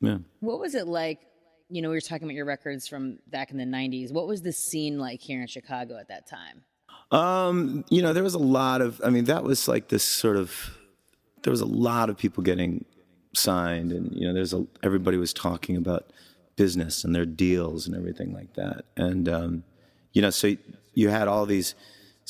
Yeah. 0.00 0.18
What 0.40 0.60
was 0.60 0.74
it 0.74 0.86
like? 0.86 1.20
You 1.68 1.82
know, 1.82 1.88
we 1.88 1.96
were 1.96 2.00
talking 2.00 2.24
about 2.24 2.34
your 2.34 2.46
records 2.46 2.88
from 2.88 3.18
back 3.26 3.50
in 3.50 3.58
the 3.58 3.64
'90s. 3.64 4.12
What 4.12 4.26
was 4.26 4.42
the 4.42 4.52
scene 4.52 4.98
like 4.98 5.20
here 5.20 5.40
in 5.40 5.46
Chicago 5.46 5.98
at 5.98 6.08
that 6.08 6.28
time? 6.28 6.62
Um, 7.10 7.84
you 7.88 8.02
know, 8.02 8.12
there 8.12 8.22
was 8.22 8.34
a 8.34 8.38
lot 8.38 8.80
of. 8.80 9.00
I 9.04 9.10
mean, 9.10 9.24
that 9.24 9.44
was 9.44 9.68
like 9.68 9.88
this 9.88 10.04
sort 10.04 10.36
of. 10.36 10.76
There 11.42 11.50
was 11.50 11.60
a 11.60 11.66
lot 11.66 12.10
of 12.10 12.16
people 12.16 12.42
getting 12.42 12.84
signed, 13.34 13.92
and 13.92 14.12
you 14.14 14.26
know, 14.26 14.34
there's 14.34 14.54
a 14.54 14.66
everybody 14.82 15.16
was 15.16 15.32
talking 15.32 15.76
about 15.76 16.12
business 16.56 17.04
and 17.04 17.14
their 17.14 17.26
deals 17.26 17.86
and 17.86 17.96
everything 17.96 18.32
like 18.32 18.54
that, 18.54 18.84
and 18.96 19.28
um, 19.28 19.64
you 20.12 20.22
know, 20.22 20.30
so 20.30 20.54
you 20.94 21.08
had 21.08 21.28
all 21.28 21.46
these 21.46 21.74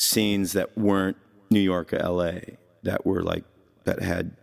scenes 0.01 0.53
that 0.55 0.77
weren't 0.79 1.17
New 1.51 1.61
York 1.61 1.93
or 1.93 1.97
L.A. 1.99 2.57
that 2.83 3.05
were 3.05 3.23
like 3.23 3.45
that 3.85 4.01
had 4.03 4.37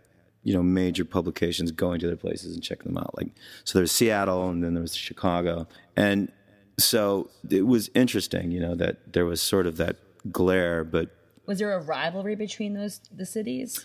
you 0.44 0.54
know 0.54 0.62
major 0.62 1.04
publications 1.04 1.72
going 1.72 1.98
to 2.00 2.06
their 2.06 2.16
places 2.16 2.54
and 2.54 2.62
checking 2.62 2.92
them 2.92 2.98
out. 2.98 3.16
Like 3.16 3.28
so, 3.64 3.78
there 3.78 3.82
was 3.82 3.92
Seattle, 3.92 4.48
and 4.48 4.62
then 4.62 4.74
there 4.74 4.82
was 4.82 4.94
Chicago, 4.94 5.66
and 5.96 6.30
so 6.78 7.28
it 7.50 7.66
was 7.66 7.90
interesting, 7.94 8.52
you 8.52 8.60
know, 8.60 8.74
that 8.76 9.12
there 9.12 9.24
was 9.24 9.42
sort 9.42 9.66
of 9.66 9.78
that 9.78 9.96
glare, 10.30 10.84
but 10.84 11.10
Was 11.46 11.58
there 11.58 11.72
a 11.72 11.80
rivalry 11.82 12.36
between 12.36 12.74
those 12.74 13.00
the 13.14 13.26
cities? 13.26 13.84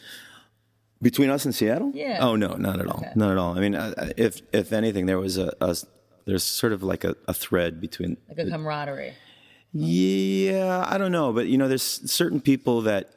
between 1.02 1.30
us 1.30 1.44
and 1.44 1.54
Seattle, 1.54 1.92
Yeah. 1.94 2.20
Oh 2.22 2.36
no, 2.38 2.54
not 2.54 2.80
at 2.80 2.88
all, 2.88 3.04
not 3.16 3.32
at 3.32 3.38
all. 3.38 3.58
I 3.58 3.62
mean, 3.62 3.76
uh, 3.76 4.12
if 4.16 4.42
if 4.54 4.72
anything, 4.72 5.06
there 5.06 5.20
was 5.20 5.38
a, 5.38 5.54
a 5.60 5.76
there's 6.26 6.44
sort 6.44 6.72
of 6.72 6.82
like 6.84 7.04
a, 7.04 7.16
a 7.28 7.34
thread 7.34 7.82
between. 7.82 8.16
Like 8.30 8.38
a 8.40 8.50
camaraderie. 8.50 9.14
Yeah, 9.74 10.86
I 10.88 10.98
don't 10.98 11.12
know, 11.12 11.34
but 11.34 11.48
you 11.48 11.58
know, 11.58 11.68
there's 11.68 11.84
certain 12.12 12.40
people 12.40 12.82
that 12.82 13.10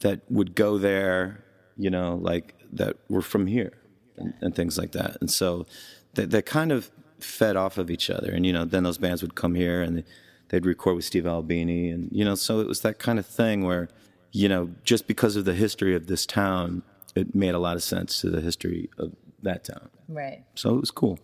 that 0.00 0.20
would 0.30 0.54
go 0.54 0.78
there, 0.78 1.44
you 1.76 1.90
know, 1.90 2.16
like 2.20 2.54
that 2.72 2.96
were 3.08 3.22
from 3.22 3.46
here 3.46 3.72
and, 4.16 4.34
and 4.40 4.54
things 4.54 4.76
like 4.78 4.92
that, 4.92 5.16
and 5.20 5.30
so 5.30 5.66
they, 6.14 6.24
they 6.26 6.42
kind 6.42 6.70
of 6.72 6.90
fed 7.18 7.56
off 7.56 7.78
of 7.78 7.90
each 7.90 8.10
other, 8.10 8.30
and 8.30 8.44
you 8.44 8.52
know, 8.52 8.64
then 8.64 8.82
those 8.82 8.98
bands 8.98 9.22
would 9.22 9.34
come 9.34 9.54
here 9.54 9.80
and 9.80 10.04
they'd 10.48 10.66
record 10.66 10.96
with 10.96 11.04
Steve 11.04 11.26
Albini, 11.26 11.88
and 11.90 12.08
you 12.12 12.24
know, 12.24 12.34
so 12.34 12.60
it 12.60 12.66
was 12.66 12.82
that 12.82 12.98
kind 12.98 13.18
of 13.18 13.24
thing 13.26 13.64
where, 13.64 13.88
you 14.32 14.48
know, 14.48 14.70
just 14.84 15.06
because 15.06 15.34
of 15.36 15.44
the 15.46 15.54
history 15.54 15.94
of 15.94 16.06
this 16.08 16.26
town, 16.26 16.82
it 17.14 17.34
made 17.34 17.54
a 17.54 17.58
lot 17.58 17.76
of 17.76 17.82
sense 17.82 18.20
to 18.20 18.28
the 18.30 18.40
history 18.42 18.90
of 18.98 19.12
that 19.42 19.64
town, 19.64 19.88
Right. 20.08 20.44
so 20.54 20.74
it 20.74 20.80
was 20.80 20.90
cool. 20.90 21.18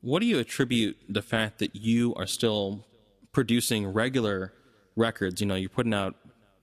What 0.00 0.20
do 0.20 0.26
you 0.26 0.38
attribute 0.38 0.96
the 1.08 1.22
fact 1.22 1.58
that 1.58 1.76
you 1.76 2.14
are 2.16 2.26
still 2.26 2.84
producing 3.32 3.86
regular 3.86 4.52
records? 4.96 5.40
You 5.40 5.46
know, 5.46 5.54
you're 5.54 5.68
putting 5.68 5.94
out 5.94 6.14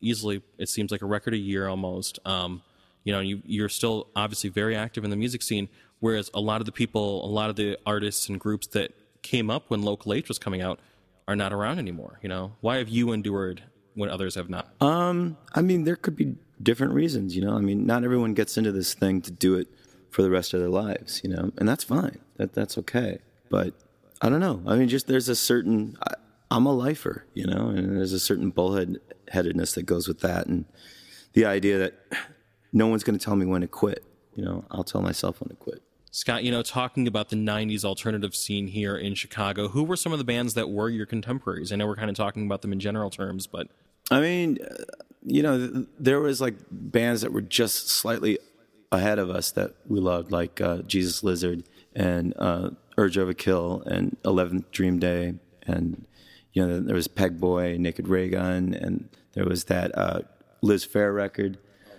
easily, 0.02 0.42
it 0.58 0.70
seems 0.70 0.92
like 0.92 1.02
a 1.02 1.06
record 1.06 1.34
a 1.34 1.38
year 1.38 1.68
almost. 1.68 2.20
Um, 2.26 2.62
you 3.04 3.14
know, 3.14 3.20
you, 3.20 3.42
you're 3.46 3.70
still 3.70 4.08
obviously 4.16 4.50
very 4.50 4.76
active 4.76 5.04
in 5.04 5.10
the 5.10 5.16
music 5.16 5.42
scene, 5.42 5.70
whereas 6.00 6.30
a 6.34 6.40
lot 6.40 6.62
of 6.62 6.66
the 6.66 6.72
people, 6.72 7.26
a 7.26 7.32
lot 7.32 7.50
of 7.50 7.56
the 7.56 7.78
artists 7.86 8.30
and 8.30 8.40
groups 8.40 8.68
that 8.68 8.94
came 9.22 9.50
up 9.50 9.70
when 9.70 9.82
Local 9.82 10.14
H 10.14 10.28
was 10.28 10.40
coming 10.40 10.62
out 10.62 10.80
are 11.28 11.36
not 11.36 11.54
around 11.54 11.80
anymore. 11.80 12.20
You 12.22 12.30
know, 12.30 12.54
why 12.62 12.78
have 12.78 12.90
you 12.90 13.12
endured 13.12 13.64
when 13.96 14.10
others 14.10 14.36
have 14.36 14.50
not? 14.50 14.74
Um, 14.82 15.38
I 15.54 15.62
mean, 15.62 15.84
there 15.84 15.96
could 15.96 16.16
be 16.16 16.36
different 16.62 16.94
reasons, 16.94 17.36
you 17.36 17.44
know. 17.44 17.56
I 17.56 17.62
mean, 17.62 17.86
not 17.86 18.04
everyone 18.04 18.34
gets 18.34 18.58
into 18.58 18.72
this 18.72 18.94
thing 18.94 19.22
to 19.22 19.32
do 19.32 19.56
it 19.56 19.68
for 20.10 20.22
the 20.22 20.30
rest 20.30 20.54
of 20.54 20.60
their 20.60 20.70
lives, 20.70 21.22
you 21.24 21.30
know, 21.30 21.52
and 21.58 21.68
that's 21.68 21.84
fine. 21.84 22.20
That 22.38 22.54
that's 22.54 22.78
okay. 22.80 23.20
But 23.50 23.74
I 24.22 24.30
don't 24.30 24.40
know. 24.40 24.62
I 24.66 24.76
mean, 24.76 24.90
just 24.90 25.08
there's 25.08 25.30
a 25.30 25.36
certain. 25.36 25.98
I, 26.04 26.16
I'm 26.52 26.66
a 26.66 26.74
lifer, 26.74 27.26
you 27.34 27.46
know, 27.46 27.70
and 27.70 27.98
there's 27.98 28.14
a 28.14 28.20
certain 28.20 28.52
bullheadedness 28.52 29.76
that 29.76 29.84
goes 29.84 30.08
with 30.08 30.20
that, 30.22 30.48
and 30.48 30.66
the 31.34 31.46
idea 31.46 31.78
that 31.78 31.94
no 32.74 32.88
one's 32.88 33.04
going 33.04 33.18
to 33.18 33.24
tell 33.24 33.36
me 33.36 33.46
when 33.46 33.62
to 33.62 33.68
quit. 33.68 34.04
You 34.36 34.46
know, 34.46 34.66
I'll 34.72 34.84
tell 34.84 35.02
myself 35.02 35.42
when 35.42 35.50
to 35.50 35.56
quit. 35.56 35.82
Scott, 36.12 36.44
you 36.44 36.52
know, 36.52 36.64
talking 36.64 37.08
about 37.08 37.30
the 37.30 37.36
90s 37.36 37.86
alternative 37.86 38.36
scene 38.36 38.68
here 38.68 38.98
in 38.98 39.14
Chicago, 39.14 39.68
who 39.68 39.84
were 39.84 39.96
some 39.96 40.12
of 40.12 40.18
the 40.18 40.26
bands 40.26 40.56
that 40.56 40.70
were 40.70 40.90
your 40.90 41.06
contemporaries? 41.06 41.72
I 41.72 41.76
know 41.76 41.86
we're 41.86 41.96
kind 41.96 42.10
of 42.10 42.16
talking 42.16 42.46
about 42.46 42.62
them 42.62 42.74
in 42.74 42.80
general 42.80 43.10
terms, 43.10 43.46
but. 43.46 43.68
I 44.10 44.20
mean, 44.20 44.58
uh, 44.64 44.84
you 45.24 45.44
know, 45.44 45.86
there 46.00 46.20
was 46.20 46.42
like 46.42 46.56
bands 46.72 47.22
that 47.22 47.32
were 47.32 47.42
just 47.42 47.90
slightly 47.90 48.40
ahead 48.92 49.20
of 49.20 49.30
us 49.30 49.52
that 49.52 49.76
we 49.88 50.00
loved, 50.00 50.32
like 50.32 50.60
uh, 50.62 50.80
Jesus 50.80 51.24
Lizard 51.24 51.64
and 51.96 52.34
uh, 52.40 52.72
Urge 52.98 53.18
Overkill 53.18 53.86
and 53.86 54.18
Eleventh 54.26 54.72
Dream 54.72 54.98
Day, 54.98 55.36
and 55.68 56.08
you 56.54 56.66
know, 56.66 56.80
there 56.80 56.96
was 56.96 57.08
Pegboy, 57.08 57.78
Naked 57.78 58.08
Raygun, 58.08 58.74
and 58.74 59.10
there 59.34 59.46
was 59.46 59.66
that 59.66 59.98
uh, 59.98 60.22
Liz 60.62 60.86
Phair 60.86 61.16
record. 61.16 61.58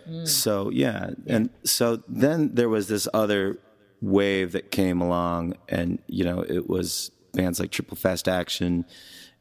Mm. 0.09 0.26
So 0.26 0.71
yeah, 0.71 1.11
and 1.26 1.50
so 1.64 2.02
then 2.09 2.54
there 2.54 2.69
was 2.69 2.88
this 2.88 3.07
other 3.14 3.59
wave 4.00 4.52
that 4.52 4.71
came 4.71 5.00
along, 5.00 5.54
and 5.69 5.99
you 6.07 6.25
know, 6.25 6.40
it 6.40 6.69
was 6.69 7.11
bands 7.33 7.61
like 7.61 7.71
Triple 7.71 7.97
Fast 7.97 8.28
Action 8.28 8.85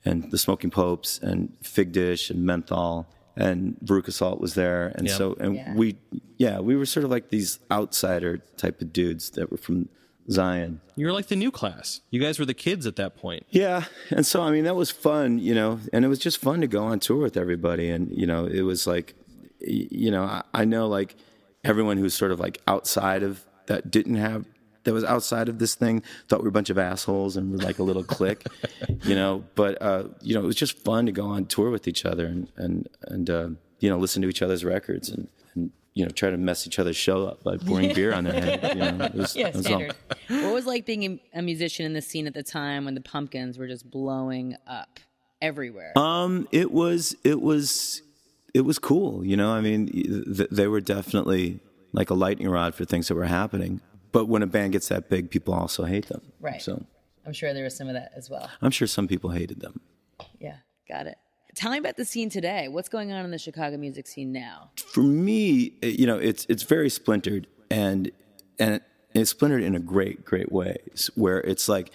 and 0.05 0.31
the 0.31 0.37
Smoking 0.37 0.69
Popes 0.69 1.19
and 1.19 1.53
Figdish 1.63 2.29
and 2.29 2.45
Menthol 2.45 3.07
and 3.35 3.77
Veruca 3.83 4.11
Salt 4.11 4.39
was 4.39 4.53
there, 4.53 4.91
and 4.95 5.07
yep. 5.07 5.17
so 5.17 5.35
and 5.39 5.55
yeah. 5.55 5.73
we 5.73 5.97
yeah 6.37 6.59
we 6.59 6.75
were 6.75 6.85
sort 6.85 7.05
of 7.05 7.09
like 7.09 7.29
these 7.29 7.59
outsider 7.71 8.37
type 8.57 8.81
of 8.81 8.91
dudes 8.91 9.31
that 9.31 9.49
were 9.49 9.57
from 9.57 9.87
Zion. 10.29 10.81
You 10.95 11.05
were 11.05 11.13
like 11.13 11.27
the 11.27 11.35
new 11.35 11.51
class. 11.51 12.01
You 12.11 12.19
guys 12.19 12.39
were 12.39 12.45
the 12.45 12.53
kids 12.53 12.85
at 12.85 12.95
that 12.97 13.15
point. 13.15 13.45
Yeah, 13.49 13.85
and 14.11 14.25
so 14.25 14.41
I 14.41 14.51
mean 14.51 14.63
that 14.65 14.75
was 14.75 14.91
fun, 14.91 15.39
you 15.39 15.55
know, 15.55 15.79
and 15.91 16.05
it 16.05 16.07
was 16.07 16.19
just 16.19 16.37
fun 16.37 16.61
to 16.61 16.67
go 16.67 16.83
on 16.83 16.99
tour 16.99 17.17
with 17.17 17.37
everybody, 17.37 17.89
and 17.89 18.11
you 18.11 18.27
know 18.27 18.45
it 18.45 18.61
was 18.61 18.85
like, 18.85 19.15
you 19.59 20.11
know, 20.11 20.23
I, 20.23 20.43
I 20.53 20.65
know 20.65 20.87
like 20.87 21.15
everyone 21.63 21.97
who's 21.97 22.13
sort 22.13 22.31
of 22.31 22.39
like 22.39 22.61
outside 22.67 23.23
of 23.23 23.45
that 23.67 23.91
didn't 23.91 24.15
have 24.15 24.45
that 24.83 24.93
was 24.93 25.03
outside 25.03 25.49
of 25.49 25.59
this 25.59 25.75
thing 25.75 26.01
thought 26.27 26.39
we 26.39 26.43
were 26.43 26.49
a 26.49 26.53
bunch 26.53 26.69
of 26.69 26.77
assholes 26.77 27.35
and 27.35 27.51
we're 27.51 27.57
like 27.57 27.79
a 27.79 27.83
little 27.83 28.03
clique, 28.03 28.45
you 29.03 29.15
know. 29.15 29.43
But 29.55 29.81
uh, 29.81 30.05
you 30.21 30.33
know, 30.33 30.41
it 30.41 30.45
was 30.45 30.55
just 30.55 30.77
fun 30.79 31.05
to 31.05 31.11
go 31.11 31.25
on 31.25 31.45
tour 31.45 31.69
with 31.69 31.87
each 31.87 32.05
other 32.05 32.25
and 32.25 32.51
and 32.55 32.87
and 33.03 33.29
uh, 33.29 33.49
you 33.79 33.89
know 33.89 33.97
listen 33.97 34.21
to 34.21 34.29
each 34.29 34.41
other's 34.41 34.63
records 34.63 35.09
and, 35.09 35.27
and 35.55 35.71
you 35.93 36.03
know 36.03 36.09
try 36.09 36.29
to 36.29 36.37
mess 36.37 36.65
each 36.67 36.79
other's 36.79 36.95
show 36.95 37.25
up 37.25 37.43
by 37.43 37.57
pouring 37.57 37.93
beer 37.93 38.13
on 38.13 38.23
their 38.23 38.33
head. 38.33 38.75
You 38.75 38.91
know, 38.91 39.05
it 39.05 39.15
was, 39.15 39.35
yeah, 39.35 39.47
it 39.47 39.57
standard. 39.57 39.95
what 40.27 40.53
was 40.53 40.65
like 40.65 40.85
being 40.85 41.19
a 41.33 41.41
musician 41.41 41.85
in 41.85 41.93
the 41.93 42.01
scene 42.01 42.27
at 42.27 42.33
the 42.33 42.43
time 42.43 42.85
when 42.85 42.95
the 42.95 43.01
Pumpkins 43.01 43.57
were 43.57 43.67
just 43.67 43.89
blowing 43.89 44.55
up 44.67 44.99
everywhere? 45.41 45.97
Um, 45.97 46.47
it 46.51 46.71
was 46.71 47.15
it 47.23 47.41
was 47.41 48.01
it 48.53 48.61
was 48.61 48.79
cool. 48.79 49.25
You 49.25 49.37
know, 49.37 49.51
I 49.51 49.61
mean, 49.61 49.87
th- 49.87 50.49
they 50.49 50.67
were 50.67 50.81
definitely 50.81 51.59
like 51.91 52.09
a 52.09 52.13
lightning 52.13 52.49
rod 52.49 52.75
for 52.75 52.85
things 52.85 53.07
that 53.07 53.15
were 53.15 53.25
happening 53.25 53.81
but 54.11 54.25
when 54.25 54.41
a 54.41 54.47
band 54.47 54.73
gets 54.73 54.87
that 54.89 55.09
big, 55.09 55.29
people 55.29 55.53
also 55.53 55.85
hate 55.85 56.07
them. 56.07 56.21
Right. 56.39 56.61
So 56.61 56.83
I'm 57.25 57.33
sure 57.33 57.53
there 57.53 57.63
was 57.63 57.75
some 57.75 57.87
of 57.87 57.93
that 57.93 58.11
as 58.15 58.29
well. 58.29 58.49
I'm 58.61 58.71
sure 58.71 58.87
some 58.87 59.07
people 59.07 59.29
hated 59.29 59.59
them. 59.59 59.81
Yeah, 60.39 60.57
got 60.87 61.07
it. 61.07 61.17
Tell 61.55 61.71
me 61.71 61.77
about 61.77 61.97
the 61.97 62.05
scene 62.05 62.29
today. 62.29 62.67
What's 62.67 62.89
going 62.89 63.11
on 63.11 63.25
in 63.25 63.31
the 63.31 63.37
Chicago 63.37 63.77
music 63.77 64.07
scene 64.07 64.31
now? 64.31 64.71
For 64.93 65.01
me, 65.01 65.73
you 65.81 66.05
know, 66.05 66.17
it's 66.17 66.45
it's 66.49 66.63
very 66.63 66.89
splintered 66.89 67.47
and 67.69 68.11
and 68.59 68.81
it's 69.13 69.31
splintered 69.31 69.63
in 69.63 69.75
a 69.75 69.79
great 69.79 70.25
great 70.25 70.51
way 70.51 70.77
where 71.15 71.39
it's 71.41 71.67
like 71.67 71.91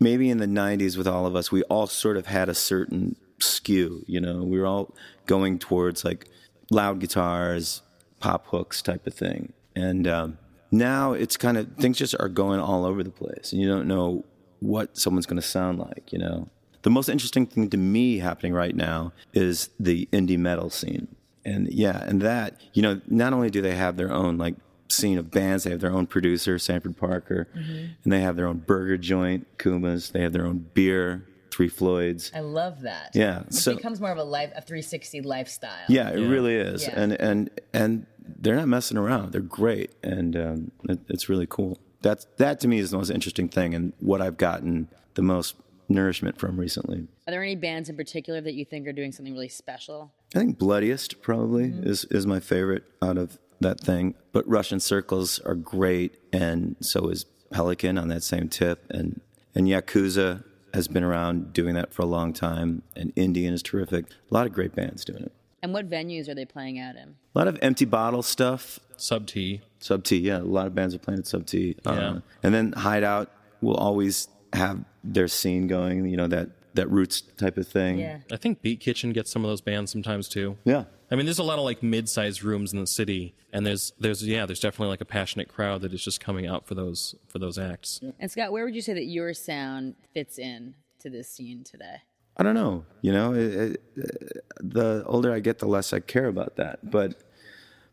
maybe 0.00 0.30
in 0.30 0.38
the 0.38 0.46
90s 0.46 0.96
with 0.96 1.06
all 1.06 1.26
of 1.26 1.34
us 1.36 1.50
we 1.50 1.62
all 1.64 1.86
sort 1.86 2.16
of 2.16 2.26
had 2.26 2.48
a 2.48 2.54
certain 2.54 3.16
skew, 3.38 4.04
you 4.06 4.20
know. 4.20 4.42
We 4.42 4.58
were 4.58 4.66
all 4.66 4.94
going 5.26 5.58
towards 5.58 6.04
like 6.04 6.28
loud 6.70 7.00
guitars, 7.00 7.82
pop 8.20 8.46
hooks 8.48 8.82
type 8.82 9.06
of 9.06 9.14
thing. 9.14 9.52
And 9.74 10.08
um, 10.08 10.38
now 10.70 11.12
it's 11.12 11.36
kind 11.36 11.58
of 11.58 11.68
things 11.76 11.98
just 11.98 12.14
are 12.18 12.28
going 12.28 12.60
all 12.60 12.84
over 12.84 13.02
the 13.02 13.10
place 13.10 13.52
and 13.52 13.60
you 13.60 13.68
don't 13.68 13.86
know 13.86 14.24
what 14.60 14.96
someone's 14.96 15.26
going 15.26 15.40
to 15.40 15.46
sound 15.46 15.78
like 15.78 16.12
you 16.12 16.18
know 16.18 16.48
the 16.86 16.90
most 16.90 17.08
interesting 17.08 17.46
thing 17.46 17.68
to 17.68 17.76
me 17.76 18.20
happening 18.20 18.52
right 18.52 18.76
now 18.76 19.12
is 19.34 19.70
the 19.80 20.08
indie 20.12 20.38
metal 20.38 20.70
scene 20.70 21.08
and 21.44 21.66
yeah 21.72 22.00
and 22.04 22.22
that 22.22 22.60
you 22.74 22.80
know 22.80 23.00
not 23.08 23.32
only 23.32 23.50
do 23.50 23.60
they 23.60 23.74
have 23.74 23.96
their 23.96 24.12
own 24.12 24.38
like 24.38 24.54
scene 24.88 25.18
of 25.18 25.28
bands 25.28 25.64
they 25.64 25.70
have 25.70 25.80
their 25.80 25.90
own 25.90 26.06
producer 26.06 26.60
sanford 26.60 26.96
parker 26.96 27.48
mm-hmm. 27.56 27.86
and 28.04 28.12
they 28.12 28.20
have 28.20 28.36
their 28.36 28.46
own 28.46 28.58
burger 28.58 28.96
joint 28.96 29.44
kumas 29.58 30.12
they 30.12 30.22
have 30.22 30.32
their 30.32 30.46
own 30.46 30.64
beer 30.74 31.26
Three 31.50 31.70
Floyds. 31.70 32.30
I 32.34 32.40
love 32.40 32.82
that. 32.82 33.12
Yeah, 33.14 33.40
it 33.40 33.54
so, 33.54 33.74
becomes 33.74 33.98
more 33.98 34.10
of 34.10 34.18
a 34.18 34.24
life, 34.24 34.50
a 34.54 34.60
360 34.60 35.22
lifestyle. 35.22 35.86
Yeah, 35.88 36.10
it 36.10 36.18
yeah. 36.18 36.28
really 36.28 36.54
is, 36.54 36.82
yeah. 36.82 37.00
and 37.00 37.12
and 37.14 37.50
and 37.72 38.06
they're 38.20 38.56
not 38.56 38.68
messing 38.68 38.98
around. 38.98 39.32
They're 39.32 39.40
great, 39.40 39.92
and 40.02 40.36
um, 40.36 40.70
it, 40.86 40.98
it's 41.08 41.30
really 41.30 41.46
cool. 41.48 41.78
That's 42.02 42.26
that 42.36 42.60
to 42.60 42.68
me 42.68 42.78
is 42.78 42.90
the 42.90 42.98
most 42.98 43.08
interesting 43.08 43.48
thing, 43.48 43.74
and 43.74 43.94
what 44.00 44.20
I've 44.20 44.36
gotten 44.36 44.88
the 45.14 45.22
most 45.22 45.54
nourishment 45.88 46.38
from 46.38 46.58
recently. 46.58 47.06
Are 47.26 47.30
there 47.30 47.42
any 47.42 47.56
bands 47.56 47.88
in 47.88 47.96
particular 47.96 48.40
that 48.40 48.54
you 48.54 48.64
think 48.64 48.86
are 48.86 48.92
doing 48.92 49.12
something 49.12 49.34
really 49.34 49.48
special? 49.48 50.12
I 50.34 50.38
think 50.38 50.58
Bloodiest 50.58 51.22
probably 51.22 51.68
mm-hmm. 51.68 51.88
is 51.88 52.04
is 52.06 52.26
my 52.26 52.40
favorite 52.40 52.84
out 53.02 53.18
of 53.18 53.38
that 53.60 53.80
thing. 53.80 54.14
But 54.32 54.46
Russian 54.48 54.80
Circles 54.80 55.38
are 55.40 55.54
great, 55.54 56.18
and 56.32 56.76
so 56.80 57.08
is 57.08 57.24
Pelican 57.50 57.98
on 57.98 58.08
that 58.08 58.22
same 58.22 58.48
tip, 58.48 58.84
and 58.90 59.20
and 59.54 59.66
Yakuza 59.66 60.44
has 60.74 60.88
been 60.88 61.04
around 61.04 61.52
doing 61.52 61.74
that 61.74 61.92
for 61.92 62.02
a 62.02 62.06
long 62.06 62.32
time, 62.32 62.82
and 62.94 63.12
Indian 63.16 63.54
is 63.54 63.62
terrific. 63.62 64.06
A 64.30 64.34
lot 64.34 64.46
of 64.46 64.52
great 64.52 64.74
bands 64.74 65.04
doing 65.04 65.22
it. 65.22 65.32
And 65.62 65.72
what 65.72 65.88
venues 65.88 66.28
are 66.28 66.34
they 66.34 66.44
playing 66.44 66.78
at 66.78 66.96
in? 66.96 67.16
A 67.34 67.38
lot 67.38 67.48
of 67.48 67.58
empty 67.62 67.86
bottle 67.86 68.22
stuff. 68.22 68.78
Sub 68.96 69.26
T. 69.26 69.62
Sub 69.80 70.04
T, 70.04 70.18
yeah. 70.18 70.38
A 70.38 70.40
lot 70.40 70.66
of 70.66 70.74
bands 70.74 70.94
are 70.94 70.98
playing 70.98 71.20
at 71.20 71.26
Sub 71.26 71.46
T. 71.46 71.76
Yeah. 71.84 71.90
Uh, 71.92 72.20
and 72.42 72.54
then 72.54 72.72
Hideout 72.72 73.30
will 73.60 73.74
always 73.74 74.28
have 74.56 74.84
their 75.04 75.28
scene 75.28 75.66
going, 75.66 76.06
you 76.06 76.16
know, 76.16 76.26
that, 76.26 76.50
that 76.74 76.90
roots 76.90 77.20
type 77.20 77.56
of 77.56 77.66
thing. 77.66 77.98
Yeah. 77.98 78.18
I 78.32 78.36
think 78.36 78.62
Beat 78.62 78.80
Kitchen 78.80 79.12
gets 79.12 79.30
some 79.30 79.44
of 79.44 79.50
those 79.50 79.60
bands 79.60 79.90
sometimes 79.90 80.28
too. 80.28 80.56
Yeah. 80.64 80.84
I 81.10 81.14
mean, 81.14 81.26
there's 81.26 81.38
a 81.38 81.44
lot 81.44 81.58
of 81.58 81.64
like 81.64 81.82
mid-sized 81.82 82.42
rooms 82.42 82.72
in 82.72 82.80
the 82.80 82.86
city, 82.86 83.34
and 83.52 83.64
there's 83.64 83.92
there's 83.98 84.26
yeah, 84.26 84.44
there's 84.44 84.58
definitely 84.58 84.88
like 84.88 85.00
a 85.00 85.06
passionate 85.06 85.48
crowd 85.48 85.82
that 85.82 85.92
is 85.92 86.02
just 86.02 86.20
coming 86.20 86.46
out 86.46 86.66
for 86.66 86.74
those 86.74 87.14
for 87.28 87.38
those 87.38 87.58
acts. 87.58 88.00
Yeah. 88.02 88.10
And 88.18 88.30
Scott, 88.30 88.50
where 88.50 88.64
would 88.64 88.74
you 88.74 88.82
say 88.82 88.92
that 88.94 89.04
your 89.04 89.32
sound 89.32 89.94
fits 90.12 90.36
in 90.36 90.74
to 91.00 91.08
this 91.08 91.30
scene 91.30 91.62
today? 91.62 91.98
I 92.36 92.42
don't 92.42 92.54
know. 92.54 92.84
You 93.02 93.12
know, 93.12 93.32
it, 93.32 93.80
it, 93.96 94.44
the 94.60 95.04
older 95.06 95.32
I 95.32 95.38
get, 95.38 95.58
the 95.58 95.66
less 95.66 95.92
I 95.92 96.00
care 96.00 96.26
about 96.26 96.56
that. 96.56 96.90
But, 96.90 97.14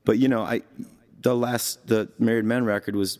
but 0.03 0.17
you 0.17 0.27
know, 0.27 0.41
I 0.41 0.63
the 1.21 1.35
last 1.35 1.87
the 1.87 2.09
Married 2.19 2.45
Men 2.45 2.65
record 2.65 2.95
was 2.95 3.19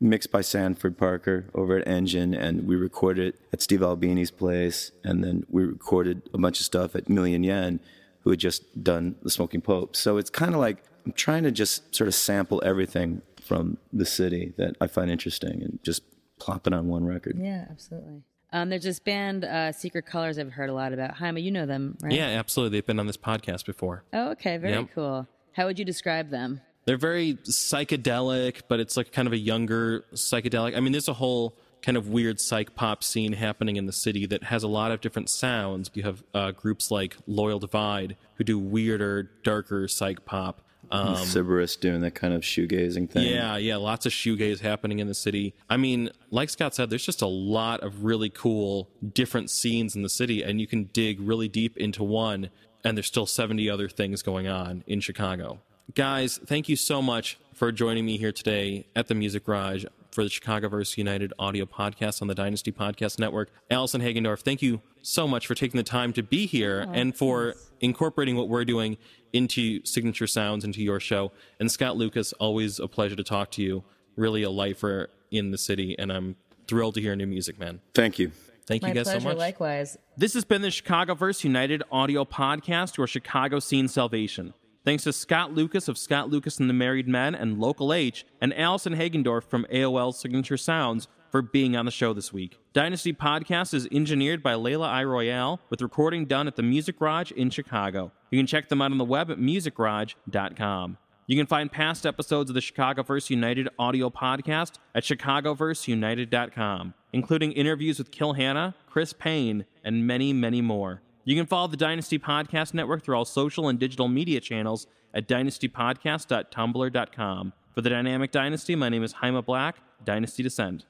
mixed 0.00 0.30
by 0.30 0.40
Sanford 0.40 0.98
Parker 0.98 1.46
over 1.54 1.78
at 1.78 1.88
Engine, 1.88 2.34
and 2.34 2.66
we 2.66 2.76
recorded 2.76 3.34
it 3.34 3.40
at 3.52 3.62
Steve 3.62 3.82
Albini's 3.82 4.30
place, 4.30 4.92
and 5.02 5.24
then 5.24 5.44
we 5.48 5.64
recorded 5.64 6.22
a 6.34 6.38
bunch 6.38 6.60
of 6.60 6.66
stuff 6.66 6.94
at 6.94 7.08
Million 7.08 7.44
Yen, 7.44 7.80
who 8.20 8.30
had 8.30 8.38
just 8.38 8.82
done 8.82 9.16
the 9.22 9.30
Smoking 9.30 9.60
Pope. 9.60 9.96
So 9.96 10.16
it's 10.16 10.30
kind 10.30 10.54
of 10.54 10.60
like 10.60 10.82
I'm 11.06 11.12
trying 11.12 11.42
to 11.44 11.50
just 11.50 11.94
sort 11.94 12.08
of 12.08 12.14
sample 12.14 12.62
everything 12.64 13.22
from 13.42 13.76
the 13.92 14.06
city 14.06 14.54
that 14.56 14.76
I 14.80 14.86
find 14.86 15.10
interesting 15.10 15.62
and 15.62 15.78
just 15.82 16.02
plop 16.38 16.66
it 16.66 16.72
on 16.72 16.88
one 16.88 17.04
record. 17.04 17.38
Yeah, 17.38 17.66
absolutely. 17.70 18.22
Um, 18.52 18.70
there's 18.70 18.84
this 18.84 19.00
band, 19.00 19.44
uh, 19.44 19.72
Secret 19.72 20.06
Colors, 20.06 20.38
I've 20.38 20.52
heard 20.52 20.70
a 20.70 20.74
lot 20.74 20.92
about. 20.92 21.14
Jaime, 21.14 21.42
you 21.42 21.50
know 21.50 21.66
them, 21.66 21.98
right? 22.00 22.12
Yeah, 22.12 22.26
absolutely. 22.26 22.78
They've 22.78 22.86
been 22.86 23.00
on 23.00 23.06
this 23.06 23.16
podcast 23.16 23.66
before. 23.66 24.04
Oh, 24.12 24.30
okay. 24.30 24.56
Very 24.58 24.74
yep. 24.74 24.88
cool. 24.94 25.26
How 25.52 25.66
would 25.66 25.78
you 25.78 25.84
describe 25.84 26.30
them? 26.30 26.60
They're 26.84 26.96
very 26.96 27.34
psychedelic, 27.44 28.62
but 28.68 28.80
it's 28.80 28.96
like 28.96 29.12
kind 29.12 29.26
of 29.26 29.32
a 29.32 29.38
younger 29.38 30.04
psychedelic. 30.14 30.76
I 30.76 30.80
mean, 30.80 30.92
there's 30.92 31.08
a 31.08 31.14
whole 31.14 31.56
kind 31.84 31.96
of 31.98 32.08
weird 32.08 32.40
psych 32.40 32.74
pop 32.74 33.04
scene 33.04 33.34
happening 33.34 33.76
in 33.76 33.84
the 33.84 33.92
city 33.92 34.24
that 34.24 34.44
has 34.44 34.62
a 34.62 34.68
lot 34.68 34.90
of 34.90 35.00
different 35.02 35.28
sounds. 35.28 35.90
You 35.92 36.02
have 36.04 36.24
uh, 36.32 36.50
groups 36.52 36.90
like 36.90 37.16
Loyal 37.26 37.58
Divide 37.58 38.16
who 38.36 38.44
do 38.44 38.58
weirder, 38.58 39.30
darker 39.42 39.86
psych 39.86 40.24
pop. 40.24 40.62
Um, 40.90 41.16
Sybaris 41.16 41.78
doing 41.78 42.00
that 42.02 42.14
kind 42.14 42.32
of 42.32 42.42
shoegazing 42.42 43.10
thing. 43.10 43.26
Yeah, 43.26 43.56
yeah, 43.56 43.76
lots 43.76 44.06
of 44.06 44.12
shoegaze 44.12 44.60
happening 44.60 44.98
in 44.98 45.08
the 45.08 45.14
city. 45.14 45.54
I 45.68 45.76
mean, 45.76 46.10
like 46.30 46.50
Scott 46.50 46.74
said, 46.74 46.90
there's 46.90 47.04
just 47.04 47.22
a 47.22 47.26
lot 47.26 47.80
of 47.80 48.04
really 48.04 48.30
cool 48.30 48.90
different 49.12 49.50
scenes 49.50 49.96
in 49.96 50.02
the 50.02 50.08
city, 50.08 50.42
and 50.42 50.60
you 50.60 50.66
can 50.66 50.84
dig 50.92 51.20
really 51.20 51.48
deep 51.48 51.76
into 51.76 52.04
one, 52.04 52.50
and 52.84 52.96
there's 52.96 53.06
still 53.06 53.26
70 53.26 53.68
other 53.68 53.88
things 53.88 54.22
going 54.22 54.46
on 54.46 54.84
in 54.86 55.00
Chicago. 55.00 55.60
Guys, 55.92 56.38
thank 56.38 56.68
you 56.68 56.76
so 56.76 57.02
much 57.02 57.38
for 57.52 57.70
joining 57.70 58.06
me 58.06 58.16
here 58.16 58.32
today 58.32 58.86
at 58.96 59.06
the 59.08 59.14
Music 59.14 59.44
Garage 59.44 59.84
for 60.10 60.24
the 60.24 60.30
Chicago 60.30 60.68
Chicagoverse 60.68 60.96
United 60.96 61.32
audio 61.38 61.66
podcast 61.66 62.22
on 62.22 62.28
the 62.28 62.34
Dynasty 62.34 62.72
Podcast 62.72 63.18
Network. 63.18 63.50
Allison 63.70 64.00
Hagendorf, 64.00 64.40
thank 64.40 64.62
you 64.62 64.80
so 65.02 65.28
much 65.28 65.46
for 65.46 65.54
taking 65.54 65.76
the 65.76 65.84
time 65.84 66.12
to 66.14 66.22
be 66.22 66.46
here 66.46 66.86
oh, 66.88 66.92
and 66.92 67.14
for 67.14 67.52
thanks. 67.52 67.70
incorporating 67.80 68.34
what 68.34 68.48
we're 68.48 68.64
doing 68.64 68.96
into 69.34 69.84
Signature 69.84 70.26
Sounds, 70.26 70.64
into 70.64 70.82
your 70.82 71.00
show. 71.00 71.32
And 71.60 71.70
Scott 71.70 71.96
Lucas, 71.96 72.32
always 72.34 72.80
a 72.80 72.88
pleasure 72.88 73.16
to 73.16 73.24
talk 73.24 73.50
to 73.52 73.62
you. 73.62 73.84
Really 74.16 74.42
a 74.42 74.50
lifer 74.50 75.10
in 75.30 75.50
the 75.50 75.58
city, 75.58 75.96
and 75.98 76.10
I'm 76.10 76.36
thrilled 76.66 76.94
to 76.94 77.02
hear 77.02 77.14
new 77.14 77.26
music, 77.26 77.58
man. 77.58 77.80
Thank 77.94 78.18
you. 78.18 78.32
Thank 78.66 78.82
My 78.82 78.88
you 78.88 78.94
guys 78.94 79.04
pleasure, 79.04 79.20
so 79.20 79.28
much. 79.28 79.36
Likewise. 79.36 79.98
This 80.16 80.32
has 80.32 80.44
been 80.44 80.62
the 80.62 80.68
Chicagoverse 80.68 81.44
United 81.44 81.82
audio 81.92 82.24
podcast, 82.24 82.96
your 82.96 83.06
Chicago 83.06 83.58
Scene 83.58 83.88
Salvation. 83.88 84.54
Thanks 84.84 85.04
to 85.04 85.14
Scott 85.14 85.54
Lucas 85.54 85.88
of 85.88 85.96
Scott 85.96 86.28
Lucas 86.28 86.58
and 86.58 86.68
the 86.68 86.74
Married 86.74 87.08
Men 87.08 87.34
and 87.34 87.58
Local 87.58 87.90
H, 87.90 88.26
and 88.40 88.52
Allison 88.52 88.94
Hagendorf 88.94 89.44
from 89.44 89.66
AOL 89.72 90.14
Signature 90.14 90.58
Sounds 90.58 91.08
for 91.30 91.40
being 91.40 91.74
on 91.74 91.86
the 91.86 91.90
show 91.90 92.12
this 92.12 92.34
week. 92.34 92.58
Dynasty 92.74 93.14
Podcast 93.14 93.72
is 93.72 93.88
engineered 93.90 94.42
by 94.42 94.52
Layla 94.52 94.86
I. 94.86 95.02
Royale, 95.04 95.58
with 95.70 95.80
recording 95.80 96.26
done 96.26 96.46
at 96.46 96.56
the 96.56 96.62
Music 96.62 96.98
Garage 96.98 97.32
in 97.32 97.48
Chicago. 97.48 98.12
You 98.30 98.38
can 98.38 98.46
check 98.46 98.68
them 98.68 98.82
out 98.82 98.92
on 98.92 98.98
the 98.98 99.04
web 99.06 99.30
at 99.30 99.38
musicgarage.com. 99.38 100.98
You 101.26 101.36
can 101.38 101.46
find 101.46 101.72
past 101.72 102.04
episodes 102.04 102.50
of 102.50 102.54
the 102.54 102.60
Chicagoverse 102.60 103.30
United 103.30 103.70
audio 103.78 104.10
podcast 104.10 104.74
at 104.94 105.04
chicagoverseunited.com, 105.04 106.92
including 107.14 107.52
interviews 107.52 107.96
with 107.96 108.10
Kill 108.10 108.34
Hannah, 108.34 108.74
Chris 108.86 109.14
Payne, 109.14 109.64
and 109.82 110.06
many, 110.06 110.34
many 110.34 110.60
more. 110.60 111.00
You 111.24 111.36
can 111.36 111.46
follow 111.46 111.68
the 111.68 111.78
Dynasty 111.78 112.18
Podcast 112.18 112.74
Network 112.74 113.02
through 113.02 113.16
all 113.16 113.24
social 113.24 113.68
and 113.68 113.78
digital 113.78 114.08
media 114.08 114.40
channels 114.40 114.86
at 115.14 115.26
dynastypodcast.tumblr.com. 115.26 117.52
For 117.74 117.80
the 117.80 117.90
Dynamic 117.90 118.30
Dynasty, 118.30 118.76
my 118.76 118.90
name 118.90 119.02
is 119.02 119.14
Jaime 119.14 119.40
Black, 119.40 119.76
Dynasty 120.04 120.42
Descent. 120.42 120.84